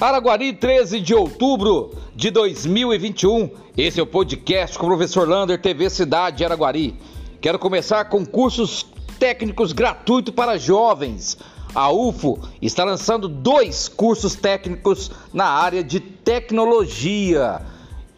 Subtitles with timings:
[0.00, 3.50] Araguari, 13 de outubro de 2021.
[3.76, 6.94] Esse é o podcast com o professor Lander, TV Cidade Araguari.
[7.40, 8.86] Quero começar com cursos
[9.18, 11.36] técnicos gratuitos para jovens.
[11.74, 17.60] A UFO está lançando dois cursos técnicos na área de tecnologia.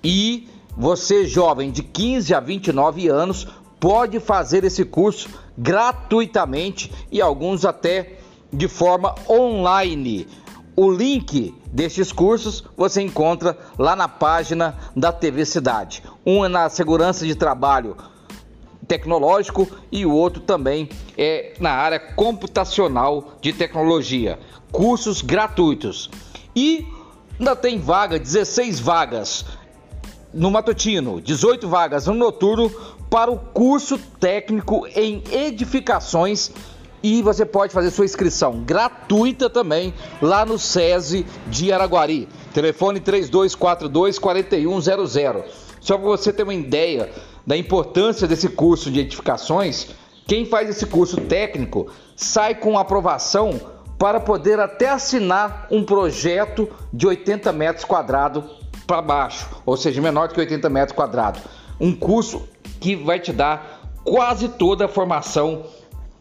[0.05, 3.49] E você, jovem de 15 a 29 anos,
[3.81, 8.19] pode fazer esse curso gratuitamente e alguns até
[8.53, 10.27] de forma online.
[10.83, 16.03] O link destes cursos você encontra lá na página da TV Cidade.
[16.25, 17.99] Um é na segurança de trabalho
[18.89, 24.39] tecnológico e o outro também é na área computacional de tecnologia.
[24.73, 26.09] Cursos gratuitos.
[26.57, 26.89] E
[27.39, 29.45] ainda tem vaga, 16 vagas
[30.33, 32.71] no matutino, 18 vagas no noturno
[33.11, 36.51] para o curso técnico em edificações
[37.03, 42.29] e você pode fazer sua inscrição gratuita também lá no SESI de Araguari.
[42.53, 45.45] Telefone 3242 4100.
[45.81, 47.11] Só para você ter uma ideia
[47.47, 49.89] da importância desse curso de edificações,
[50.27, 53.59] quem faz esse curso técnico sai com aprovação
[53.99, 58.45] para poder até assinar um projeto de 80 metros quadrados
[58.87, 61.43] para baixo, ou seja, menor do que 80 metros quadrados.
[61.79, 62.49] Um curso
[62.81, 65.65] que vai te dar quase toda a formação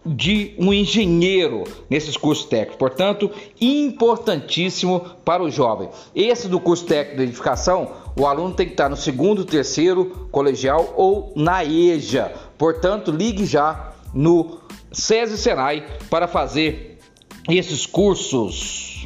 [0.09, 2.77] de um engenheiro nesses cursos técnicos.
[2.77, 3.29] Portanto,
[3.61, 5.89] importantíssimo para o jovem.
[6.15, 10.93] Esse do curso técnico de edificação, o aluno tem que estar no segundo, terceiro colegial
[10.97, 12.31] ou na EJA.
[12.57, 14.59] Portanto, ligue já no
[14.91, 16.97] SESI Senai para fazer
[17.47, 18.98] esses cursos.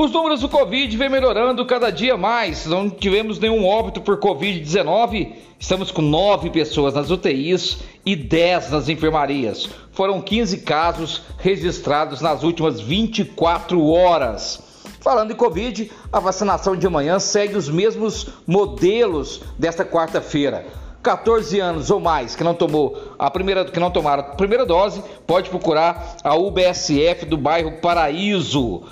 [0.00, 2.66] Os números do Covid vem melhorando cada dia mais.
[2.66, 5.32] Não tivemos nenhum óbito por Covid-19.
[5.58, 9.68] Estamos com nove pessoas nas UTIs e 10 nas enfermarias.
[9.90, 14.62] Foram 15 casos registrados nas últimas 24 horas.
[15.00, 20.64] Falando em Covid, a vacinação de manhã segue os mesmos modelos desta quarta-feira.
[21.02, 25.02] 14 anos ou mais que não tomou a primeira que não tomaram a primeira dose,
[25.26, 28.84] pode procurar a UBSF do bairro Paraíso.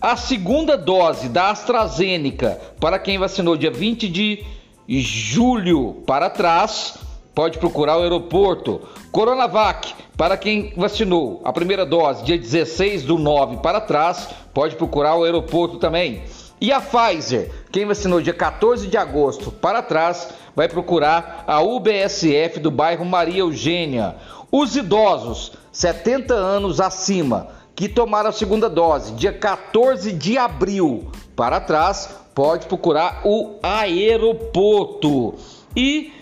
[0.00, 4.46] A segunda dose da AstraZeneca para quem vacinou dia 20 de
[4.88, 6.96] julho para trás,
[7.34, 8.80] pode procurar o aeroporto.
[9.12, 15.16] Coronavac para quem vacinou a primeira dose dia 16 do 9 para trás, pode procurar
[15.16, 16.22] o aeroporto também.
[16.58, 22.58] E a Pfizer, quem vacinou dia 14 de agosto para trás, vai procurar a UBSF
[22.58, 24.16] do bairro Maria Eugênia.
[24.50, 31.58] Os idosos, 70 anos acima, que tomaram a segunda dose dia 14 de abril para
[31.58, 35.34] trás, pode procurar o aeroporto.
[35.74, 36.12] E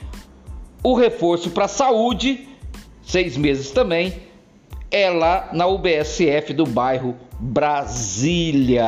[0.85, 2.49] o reforço para a saúde,
[3.03, 4.23] seis meses também,
[4.89, 8.85] é lá na UBSF do bairro Brasília.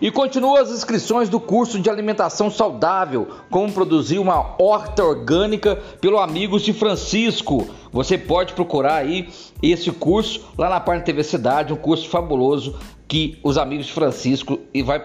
[0.00, 6.18] E continua as inscrições do curso de alimentação saudável, como produzir uma horta orgânica pelo
[6.18, 7.68] Amigos de Francisco.
[7.90, 9.28] Você pode procurar aí
[9.62, 12.78] esse curso lá na página TV Cidade, um curso fabuloso
[13.08, 15.02] que os Amigos de Francisco e vai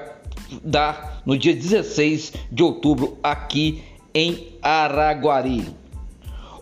[0.64, 3.84] dar no dia 16 de outubro aqui
[4.14, 5.83] em Araguari.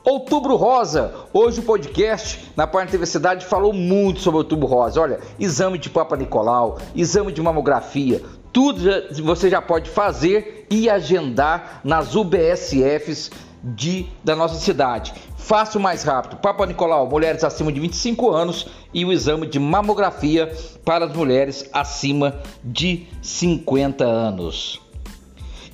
[0.04, 1.14] Outubro Rosa.
[1.32, 5.00] Hoje o podcast na parte TV Cidade falou muito sobre Outubro Rosa.
[5.00, 8.82] Olha, exame de Papa Nicolau, exame de mamografia, tudo
[9.24, 13.30] você já pode fazer e agendar nas UBSFs
[13.64, 15.14] de, da nossa cidade.
[15.38, 16.38] Faça o mais rápido.
[16.38, 20.52] Papa Nicolau, mulheres acima de 25 anos e o exame de mamografia
[20.84, 24.82] para as mulheres acima de 50 anos.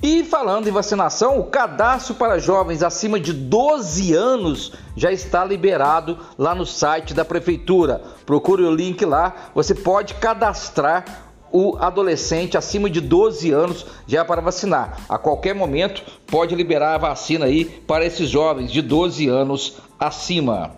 [0.00, 6.18] E falando em vacinação, o cadastro para jovens acima de 12 anos já está liberado
[6.38, 8.00] lá no site da prefeitura.
[8.24, 11.04] Procure o link lá, você pode cadastrar
[11.50, 15.00] o adolescente acima de 12 anos já para vacinar.
[15.08, 20.76] A qualquer momento pode liberar a vacina aí para esses jovens de 12 anos acima.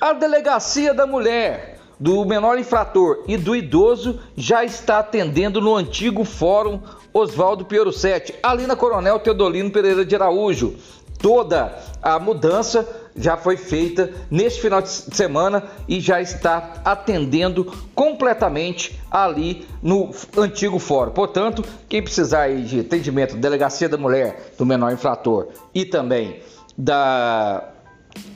[0.00, 6.24] A Delegacia da Mulher do menor infrator e do idoso já está atendendo no antigo
[6.24, 6.80] Fórum
[7.12, 10.74] Oswaldo Piero 7, ali na Coronel Teodolino Pereira de Araújo.
[11.18, 12.86] Toda a mudança
[13.16, 20.78] já foi feita neste final de semana e já está atendendo completamente ali no antigo
[20.78, 21.12] fórum.
[21.12, 26.40] Portanto, quem precisar de atendimento, delegacia da mulher, do menor infrator e também
[26.76, 27.70] da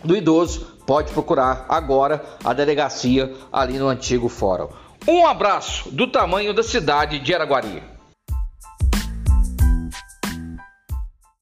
[0.04, 4.70] do idoso, pode procurar agora a delegacia ali no antigo fórum.
[5.06, 7.97] Um abraço do tamanho da cidade de Araguari.